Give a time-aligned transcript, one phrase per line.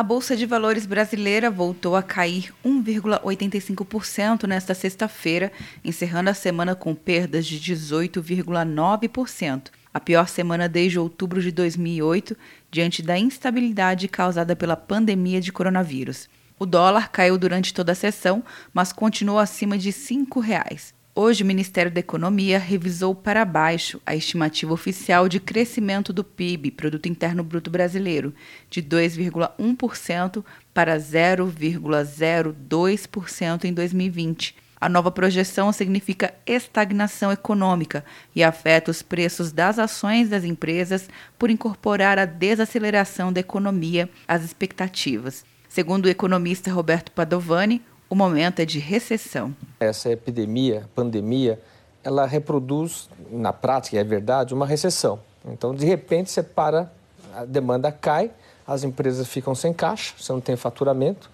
[0.00, 5.52] A Bolsa de Valores brasileira voltou a cair 1,85% nesta sexta-feira,
[5.84, 12.34] encerrando a semana com perdas de 18,9%, a pior semana desde outubro de 2008,
[12.70, 16.30] diante da instabilidade causada pela pandemia de coronavírus.
[16.58, 18.42] O dólar caiu durante toda a sessão,
[18.72, 20.94] mas continuou acima de R$ 5,00.
[21.12, 26.70] Hoje, o Ministério da Economia revisou para baixo a estimativa oficial de crescimento do PIB,
[26.70, 28.32] Produto Interno Bruto Brasileiro,
[28.70, 34.54] de 2,1% para 0,02% em 2020.
[34.80, 38.04] A nova projeção significa estagnação econômica
[38.34, 44.44] e afeta os preços das ações das empresas por incorporar a desaceleração da economia às
[44.44, 45.44] expectativas.
[45.68, 49.54] Segundo o economista Roberto Padovani, o momento é de recessão.
[49.78, 51.60] Essa epidemia, pandemia,
[52.02, 55.20] ela reproduz, na prática, é verdade, uma recessão.
[55.46, 56.90] Então, de repente, você para,
[57.32, 58.32] a demanda cai,
[58.66, 61.30] as empresas ficam sem caixa, você não tem faturamento,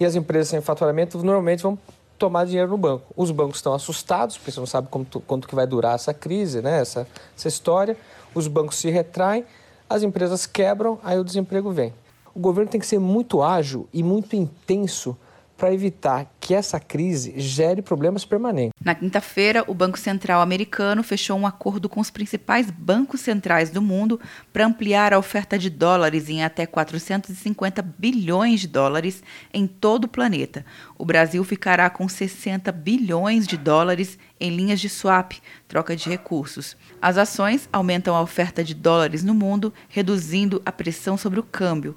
[0.00, 1.78] e as empresas sem faturamento normalmente vão
[2.18, 3.04] tomar dinheiro no banco.
[3.16, 6.60] Os bancos estão assustados, porque você não sabe quanto, quanto que vai durar essa crise,
[6.60, 6.80] né?
[6.80, 7.96] essa, essa história.
[8.34, 9.44] Os bancos se retraem,
[9.88, 11.94] as empresas quebram, aí o desemprego vem.
[12.34, 15.16] O governo tem que ser muito ágil e muito intenso
[15.56, 18.72] para evitar que essa crise gere problemas permanentes.
[18.84, 23.82] Na quinta-feira, o Banco Central americano fechou um acordo com os principais bancos centrais do
[23.82, 24.20] mundo
[24.52, 30.08] para ampliar a oferta de dólares em até 450 bilhões de dólares em todo o
[30.08, 30.64] planeta.
[30.98, 35.32] O Brasil ficará com 60 bilhões de dólares em linhas de swap,
[35.66, 36.76] troca de recursos.
[37.00, 41.96] As ações aumentam a oferta de dólares no mundo, reduzindo a pressão sobre o câmbio.